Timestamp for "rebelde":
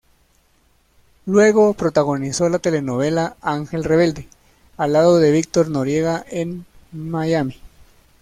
3.83-4.27